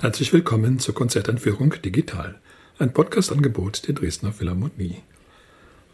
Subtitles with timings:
[0.00, 2.40] Herzlich willkommen zur Konzerteinführung Digital,
[2.78, 5.02] ein Podcast-Angebot der Dresdner Philharmonie.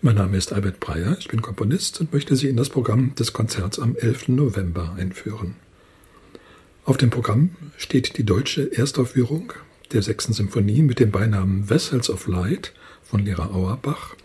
[0.03, 3.33] Mein Name ist Albert Breyer, ich bin Komponist und möchte Sie in das Programm des
[3.33, 4.29] Konzerts am 11.
[4.29, 5.57] November einführen.
[6.85, 9.55] Auf dem Programm steht die deutsche Erstaufführung
[9.95, 14.17] der sechsten Symphonie mit dem Beinamen Vessels of Light von Lehrer Auerbach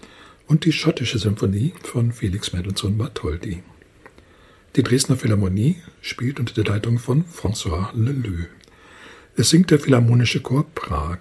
[0.47, 3.63] und die schottische Symphonie von Felix Mendelssohn Bartholdy.
[4.75, 8.43] Die Dresdner Philharmonie spielt unter der Leitung von François Leleu.
[9.35, 11.19] Es singt der Philharmonische Chor Prag.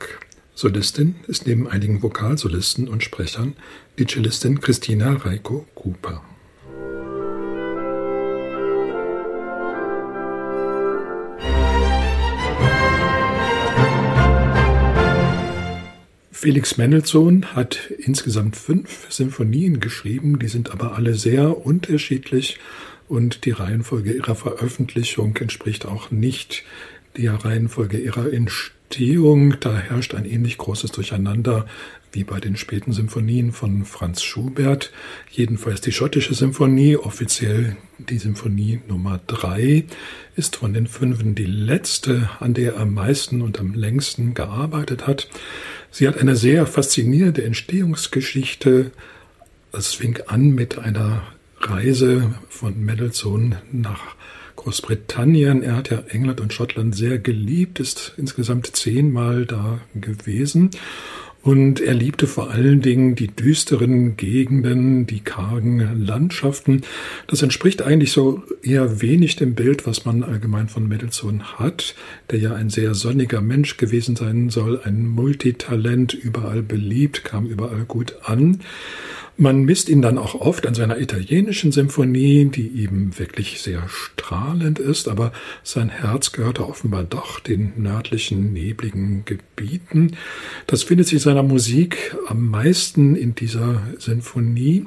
[0.55, 3.55] Solistin ist neben einigen Vokalsolisten und Sprechern
[3.99, 6.23] die Cellistin Christina Reiko Cooper.
[16.33, 22.59] Felix Mendelssohn hat insgesamt fünf Sinfonien geschrieben, die sind aber alle sehr unterschiedlich
[23.09, 26.65] und die Reihenfolge ihrer Veröffentlichung entspricht auch nicht
[27.17, 29.55] der Reihenfolge ihrer Entstehung.
[29.61, 31.67] Da herrscht ein ähnlich großes Durcheinander
[32.13, 34.93] wie bei den späten Symphonien von Franz Schubert.
[35.31, 39.85] Jedenfalls die schottische Symphonie, offiziell die Symphonie Nummer drei,
[40.37, 45.07] ist von den Fünfen die letzte, an der er am meisten und am längsten gearbeitet
[45.07, 45.29] hat.
[45.91, 48.91] Sie hat eine sehr faszinierende Entstehungsgeschichte.
[49.73, 51.23] Es fing an mit einer
[51.61, 54.17] Reise von Mendelssohn nach
[54.57, 55.63] Großbritannien.
[55.63, 60.71] Er hat ja England und Schottland sehr geliebt, ist insgesamt zehnmal da gewesen.
[61.43, 66.83] Und er liebte vor allen Dingen die düsteren Gegenden, die kargen Landschaften.
[67.29, 71.95] Das entspricht eigentlich so eher wenig dem Bild, was man allgemein von Mendelssohn hat,
[72.31, 77.85] der ja ein sehr sonniger Mensch gewesen sein soll, ein Multitalent, überall beliebt, kam überall
[77.87, 78.61] gut an.
[79.41, 84.81] Man misst ihn dann auch oft an seiner italienischen Symphonie, die eben wirklich sehr strahlend
[84.81, 85.31] ist, aber
[85.63, 90.17] sein Herz gehörte offenbar doch den nördlichen, nebligen Gebieten.
[90.67, 94.87] Das findet sich seiner Musik am meisten in dieser Sinfonie.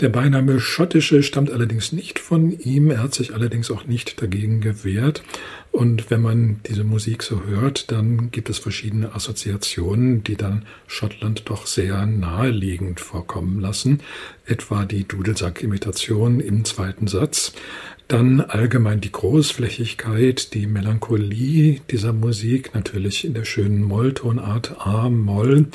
[0.00, 4.60] Der Beiname Schottische stammt allerdings nicht von ihm, er hat sich allerdings auch nicht dagegen
[4.60, 5.22] gewehrt.
[5.70, 11.48] Und wenn man diese Musik so hört, dann gibt es verschiedene Assoziationen, die dann Schottland
[11.48, 14.00] doch sehr naheliegend vorkommen lassen.
[14.44, 17.52] Etwa die Dudelsack-Imitation im zweiten Satz.
[18.08, 25.66] Dann allgemein die Großflächigkeit, die Melancholie dieser Musik, natürlich in der schönen Molltonart A-Moll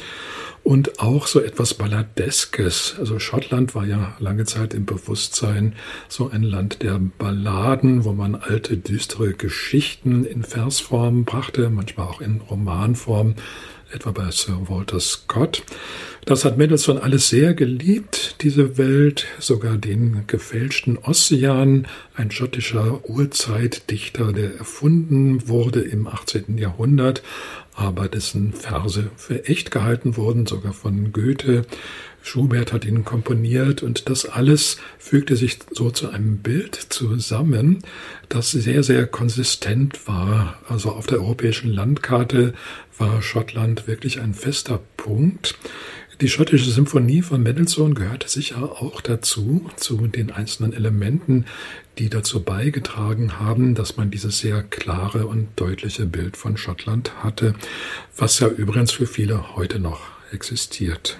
[0.63, 2.95] und auch so etwas Balladeskes.
[2.97, 5.75] Also Schottland war ja lange Zeit im Bewusstsein
[6.07, 12.21] so ein Land der Balladen, wo man alte, düstere Geschichten in Versform brachte, manchmal auch
[12.21, 13.35] in Romanform,
[13.93, 15.63] etwa bei Sir Walter Scott.
[16.25, 24.31] Das hat Mendelssohn alles sehr geliebt, diese Welt, sogar den gefälschten Ossian, ein schottischer Urzeitdichter,
[24.31, 26.57] der erfunden wurde im 18.
[26.59, 27.23] Jahrhundert,
[27.73, 31.65] aber dessen Verse für echt gehalten wurden, sogar von Goethe.
[32.23, 37.79] Schubert hat ihn komponiert und das alles fügte sich so zu einem Bild zusammen,
[38.29, 40.59] das sehr, sehr konsistent war.
[40.69, 42.53] Also auf der europäischen Landkarte
[43.01, 45.57] war Schottland wirklich ein fester Punkt.
[46.21, 51.45] Die schottische Symphonie von Mendelssohn gehörte sicher auch dazu, zu den einzelnen Elementen,
[51.97, 57.55] die dazu beigetragen haben, dass man dieses sehr klare und deutliche Bild von Schottland hatte,
[58.15, 60.01] was ja übrigens für viele heute noch
[60.31, 61.17] existiert.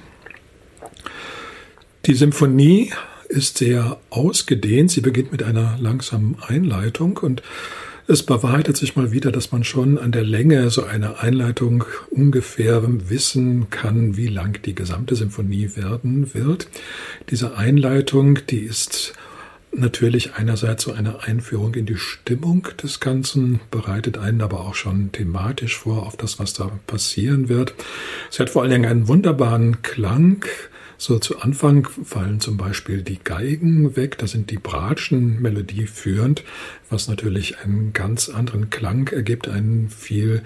[2.05, 2.93] Die Symphonie
[3.27, 4.91] ist sehr ausgedehnt.
[4.91, 7.41] Sie beginnt mit einer langsamen Einleitung und
[8.11, 12.83] es bewahrheitet sich mal wieder, dass man schon an der Länge so einer Einleitung ungefähr
[13.09, 16.67] wissen kann, wie lang die gesamte Symphonie werden wird.
[17.29, 19.13] Diese Einleitung, die ist
[19.73, 25.13] natürlich einerseits so eine Einführung in die Stimmung des Ganzen, bereitet einen aber auch schon
[25.13, 27.73] thematisch vor auf das, was da passieren wird.
[28.29, 30.45] Sie hat vor allen Dingen einen wunderbaren Klang,
[31.01, 36.44] so zu Anfang fallen zum Beispiel die Geigen weg, da sind die Bratschen melodieführend,
[36.91, 40.43] was natürlich einen ganz anderen Klang ergibt, einen viel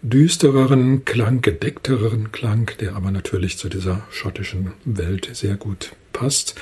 [0.00, 6.54] düstereren Klang, gedecktereren Klang, der aber natürlich zu dieser schottischen Welt sehr gut passt.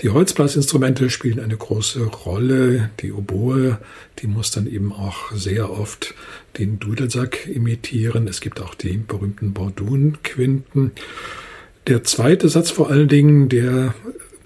[0.00, 2.90] Die Holzblasinstrumente spielen eine große Rolle.
[3.02, 3.78] Die Oboe,
[4.18, 6.14] die muss dann eben auch sehr oft
[6.58, 8.26] den Dudelsack imitieren.
[8.26, 10.90] Es gibt auch die berühmten Bordun-Quinten.
[11.86, 13.94] Der zweite Satz vor allen Dingen, der,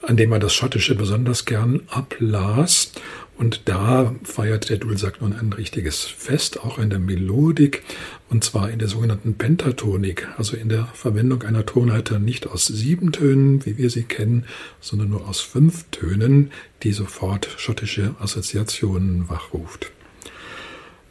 [0.02, 2.92] an dem man das Schottische besonders gern ablas,
[3.36, 7.82] und da feiert der Dulsack nun ein richtiges Fest, auch in der Melodik,
[8.30, 13.10] und zwar in der sogenannten Pentatonik, also in der Verwendung einer Tonleiter nicht aus sieben
[13.10, 14.44] Tönen, wie wir sie kennen,
[14.80, 16.52] sondern nur aus fünf Tönen,
[16.84, 19.90] die sofort schottische Assoziationen wachruft.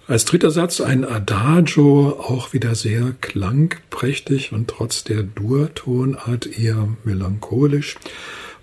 [0.06, 7.96] Als dritter Satz ein Adagio, auch wieder sehr klangprächtig und trotz der Dur-Tonart eher melancholisch.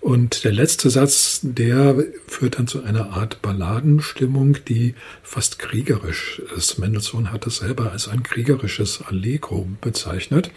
[0.00, 6.78] Und der letzte Satz, der führt dann zu einer Art Balladenstimmung, die fast kriegerisch ist.
[6.78, 10.50] Mendelssohn hat es selber als ein kriegerisches Allegro bezeichnet.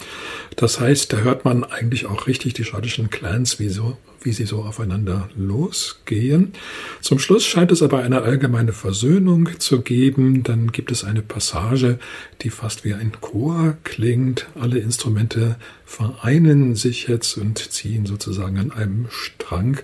[0.56, 4.46] Das heißt, da hört man eigentlich auch richtig die schottischen Clans, wie so wie sie
[4.46, 6.54] so aufeinander losgehen.
[7.02, 10.44] Zum Schluss scheint es aber eine allgemeine Versöhnung zu geben.
[10.44, 12.00] Dann gibt es eine Passage,
[12.42, 14.48] die fast wie ein Chor klingt.
[14.60, 15.58] Alle Instrumente
[15.94, 19.80] vereinen sich jetzt und ziehen sozusagen an einem Strang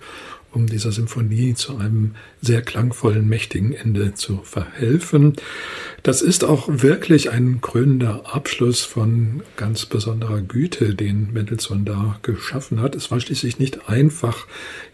[0.52, 5.34] um dieser Symphonie zu einem sehr klangvollen, mächtigen Ende zu verhelfen.
[6.02, 12.82] Das ist auch wirklich ein krönender Abschluss von ganz besonderer Güte, den Mendelssohn da geschaffen
[12.82, 12.96] hat.
[12.96, 14.48] Es war schließlich nicht einfach,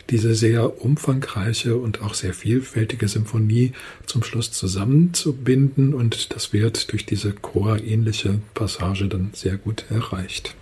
[0.09, 3.71] diese sehr umfangreiche und auch sehr vielfältige Symphonie
[4.05, 10.53] zum Schluss zusammenzubinden und das wird durch diese chorähnliche Passage dann sehr gut erreicht.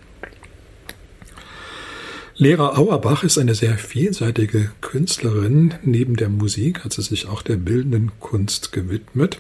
[2.36, 5.76] Lehrer Auerbach ist eine sehr vielseitige Künstlerin.
[5.84, 9.38] Neben der Musik hat sie sich auch der bildenden Kunst gewidmet.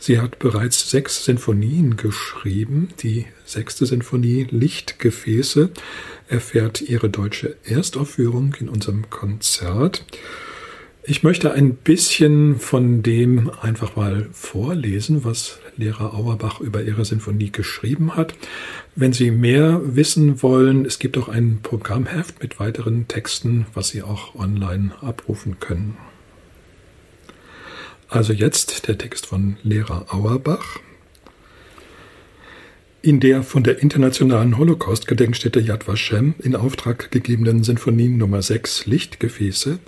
[0.00, 2.88] Sie hat bereits sechs Sinfonien geschrieben.
[3.04, 5.70] Die sechste Sinfonie Lichtgefäße
[6.26, 10.04] erfährt ihre deutsche Erstaufführung in unserem Konzert.
[11.06, 17.52] Ich möchte ein bisschen von dem einfach mal vorlesen, was Lehrer Auerbach über ihre Sinfonie
[17.52, 18.34] geschrieben hat.
[18.96, 24.02] Wenn Sie mehr wissen wollen, es gibt auch ein Programmheft mit weiteren Texten, was Sie
[24.02, 25.98] auch online abrufen können.
[28.08, 30.80] Also jetzt der Text von Lehrer Auerbach.
[33.02, 39.80] In der von der Internationalen Holocaust-Gedenkstätte Yad Vashem in Auftrag gegebenen Sinfonie Nummer 6 Lichtgefäße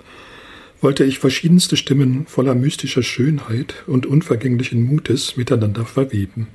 [0.81, 6.47] wollte ich verschiedenste Stimmen voller mystischer Schönheit und unvergänglichen Mutes miteinander verweben.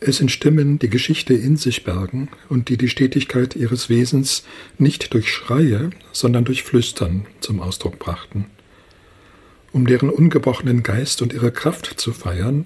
[0.00, 4.44] Es sind Stimmen, die Geschichte in sich bergen und die die Stetigkeit ihres Wesens
[4.78, 8.46] nicht durch Schreie, sondern durch Flüstern zum Ausdruck brachten.
[9.72, 12.64] Um deren ungebrochenen Geist und ihre Kraft zu feiern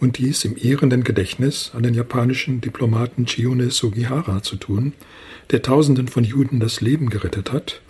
[0.00, 4.94] und dies im ehrenden Gedächtnis an den japanischen Diplomaten Chiune Sugihara zu tun,
[5.50, 7.82] der Tausenden von Juden das Leben gerettet hat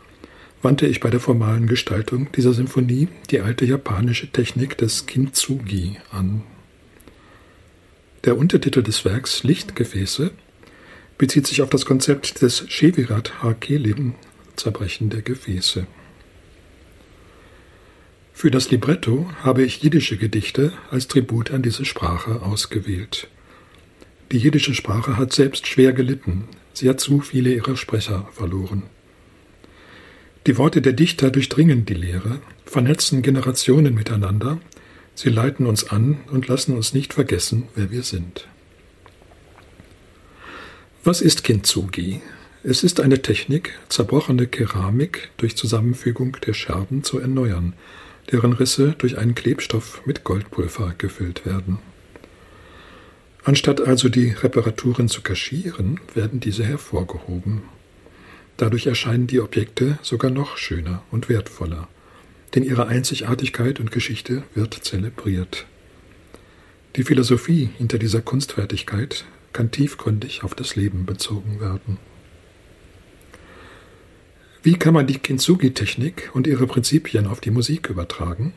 [0.62, 6.42] wandte ich bei der formalen Gestaltung dieser Symphonie die alte japanische Technik des Kintsugi an.
[8.24, 10.30] Der Untertitel des Werks Lichtgefäße
[11.16, 14.14] bezieht sich auf das Konzept des Shevirat Hakelim,
[14.56, 15.86] Zerbrechen der Gefäße.
[18.34, 23.28] Für das Libretto habe ich jiddische Gedichte als Tribut an diese Sprache ausgewählt.
[24.32, 28.84] Die jiddische Sprache hat selbst schwer gelitten, sie hat zu viele ihrer Sprecher verloren.
[30.46, 34.58] Die Worte der Dichter durchdringen die Lehre, vernetzen Generationen miteinander,
[35.14, 38.48] sie leiten uns an und lassen uns nicht vergessen, wer wir sind.
[41.04, 42.22] Was ist Kintsugi?
[42.62, 47.74] Es ist eine Technik, zerbrochene Keramik durch Zusammenfügung der Scherben zu erneuern,
[48.30, 51.78] deren Risse durch einen Klebstoff mit Goldpulver gefüllt werden.
[53.44, 57.62] Anstatt also die Reparaturen zu kaschieren, werden diese hervorgehoben.
[58.60, 61.88] Dadurch erscheinen die Objekte sogar noch schöner und wertvoller,
[62.54, 65.64] denn ihre Einzigartigkeit und Geschichte wird zelebriert.
[66.94, 69.24] Die Philosophie hinter dieser Kunstfertigkeit
[69.54, 71.96] kann tiefgründig auf das Leben bezogen werden.
[74.62, 78.52] Wie kann man die Kintsugi-Technik und ihre Prinzipien auf die Musik übertragen?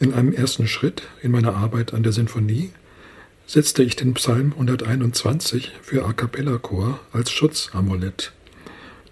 [0.00, 2.72] In einem ersten Schritt in meiner Arbeit an der Sinfonie
[3.52, 8.32] setzte ich den Psalm 121 für A cappella Chor als Schutzamulett,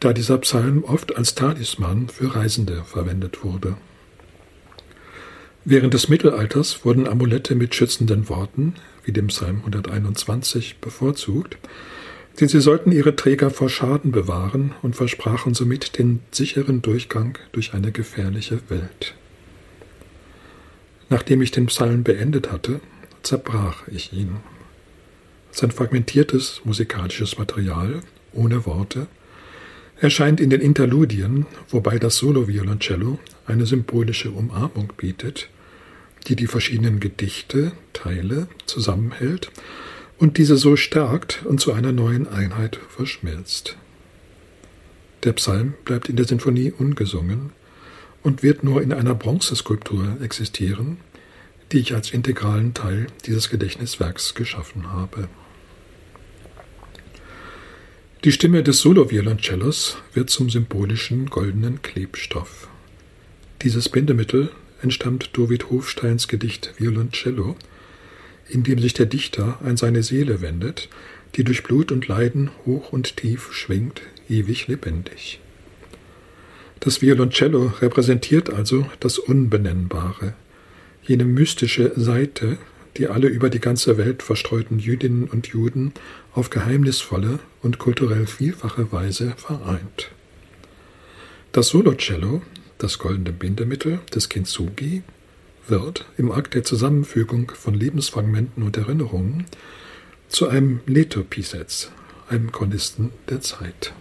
[0.01, 3.77] da dieser Psalm oft als Talisman für Reisende verwendet wurde.
[5.67, 11.59] Während des Mittelalters wurden Amulette mit schützenden Worten, wie dem Psalm 121, bevorzugt,
[12.41, 17.75] denn sie sollten ihre Träger vor Schaden bewahren und versprachen somit den sicheren Durchgang durch
[17.75, 19.15] eine gefährliche Welt.
[21.11, 22.81] Nachdem ich den Psalm beendet hatte,
[23.23, 24.37] zerbrach ich ihn.
[25.51, 28.01] Sein fragmentiertes musikalisches Material,
[28.33, 29.09] ohne Worte,
[30.01, 35.49] erscheint in den Interludien, wobei das Solo-Violoncello eine symbolische Umarmung bietet,
[36.27, 39.51] die die verschiedenen Gedichte, Teile zusammenhält
[40.19, 43.77] und diese so stärkt und zu einer neuen Einheit verschmilzt.
[45.25, 47.53] Der Psalm bleibt in der Sinfonie ungesungen
[48.23, 50.99] und wird nur in einer Bronzeskulptur existieren,
[51.73, 55.29] die ich als integralen Teil dieses Gedächtniswerks geschaffen habe.
[58.25, 62.69] Die Stimme des Solo-Violoncellos wird zum symbolischen goldenen Klebstoff.
[63.63, 64.51] Dieses Bindemittel
[64.83, 67.57] entstammt David Hofsteins Gedicht Violoncello,
[68.49, 70.89] in dem sich der Dichter an seine Seele wendet,
[71.37, 75.41] die durch Blut und Leiden hoch und tief schwingt, ewig lebendig.
[76.81, 80.35] Das Violoncello repräsentiert also das Unbenennbare,
[81.03, 82.59] jene mystische Seite,
[82.97, 85.93] die alle über die ganze Welt verstreuten Jüdinnen und Juden
[86.35, 90.11] auf geheimnisvolle und kulturell vielfache Weise vereint.
[91.53, 92.43] Das Solocello,
[92.79, 95.03] das goldene Bindemittel des Kintsugi,
[95.67, 99.47] wird im Akt der Zusammenfügung von Lebensfragmenten und Erinnerungen
[100.29, 101.91] zu einem Letopisez,
[102.29, 103.93] einem Chronisten der Zeit.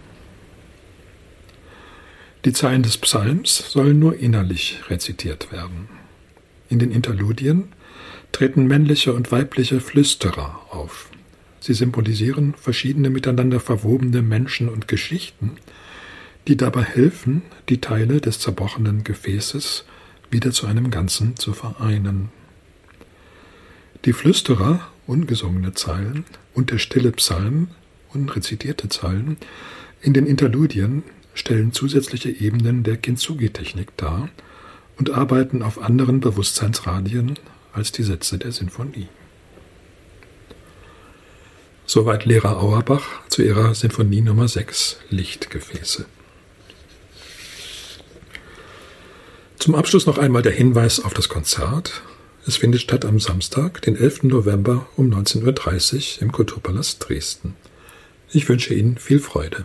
[2.44, 5.88] Die Zeilen des Psalms sollen nur innerlich rezitiert werden.
[6.70, 7.64] In den Interludien
[8.32, 11.10] treten männliche und weibliche Flüsterer auf.
[11.58, 15.56] Sie symbolisieren verschiedene miteinander verwobene Menschen und Geschichten,
[16.48, 19.84] die dabei helfen, die Teile des zerbrochenen Gefäßes
[20.30, 22.30] wieder zu einem Ganzen zu vereinen.
[24.04, 26.24] Die Flüsterer, ungesungene Zeilen,
[26.54, 27.68] und der stille Psalm,
[28.14, 29.36] unrezitierte Zeilen,
[30.00, 31.02] in den Interludien
[31.34, 34.30] stellen zusätzliche Ebenen der Kintsugi-Technik dar
[35.00, 37.38] und arbeiten auf anderen Bewusstseinsradien
[37.72, 39.08] als die Sätze der Sinfonie.
[41.86, 46.04] Soweit Lehrer Auerbach zu ihrer Sinfonie Nummer 6 Lichtgefäße.
[49.58, 52.02] Zum Abschluss noch einmal der Hinweis auf das Konzert.
[52.46, 54.24] Es findet statt am Samstag, den 11.
[54.24, 57.56] November um 19.30 Uhr im Kulturpalast Dresden.
[58.32, 59.64] Ich wünsche Ihnen viel Freude.